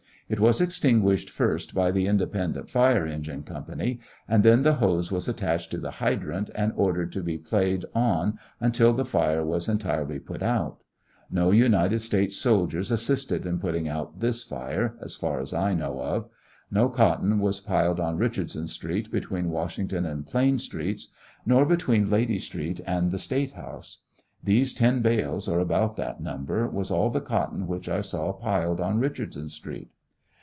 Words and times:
It 0.31 0.39
was 0.39 0.61
extinguished 0.61 1.29
first 1.29 1.75
by 1.75 1.91
the 1.91 2.07
Independent 2.07 2.69
Fire 2.69 3.05
Engine 3.05 3.43
Company, 3.43 3.99
and 4.29 4.43
then 4.43 4.61
the 4.63 4.75
hose 4.75 5.11
was 5.11 5.27
attached 5.27 5.71
to 5.71 5.77
the 5.77 5.91
Hydrant, 5.91 6.49
and 6.55 6.71
ofdered 6.75 7.11
to 7.11 7.21
be 7.21 7.37
played 7.37 7.83
on 7.93 8.39
until 8.61 8.93
the 8.93 9.03
fire 9.03 9.43
was 9.45 9.67
entirely 9.67 10.19
put 10.19 10.41
out. 10.41 10.77
No 11.29 11.51
United 11.51 11.99
States 11.99 12.37
soldiers 12.37 12.91
assisted 12.91 13.45
in 13.45 13.59
putting 13.59 13.89
out 13.89 14.21
this 14.21 14.41
fire, 14.41 14.95
as 15.01 15.17
far 15.17 15.41
as 15.41 15.51
1 15.51 15.77
know 15.79 15.99
of. 15.99 16.29
No 16.71 16.87
cotton 16.87 17.39
was 17.39 17.59
piled 17.59 17.99
on 17.99 18.17
Eichard 18.17 18.49
son 18.49 18.69
street, 18.69 19.11
between 19.11 19.49
Washington 19.49 20.05
and 20.05 20.25
Plain 20.25 20.59
streets, 20.59 21.09
nor 21.45 21.65
between 21.65 22.09
Lady 22.09 22.39
street 22.39 22.79
and 22.87 23.11
the 23.11 23.19
State 23.19 23.51
house. 23.51 24.03
These 24.41 24.73
ten 24.73 25.01
bales, 25.01 25.49
or 25.49 25.59
about 25.59 25.97
that 25.97 26.21
number, 26.21 26.69
was 26.69 26.89
all 26.89 27.09
the 27.09 27.19
cotton 27.19 27.67
which 27.67 27.89
I 27.89 27.99
saw 27.99 28.31
piled 28.31 28.79
on 28.79 29.01
Eichardson 29.01 29.49
street. 29.51 29.89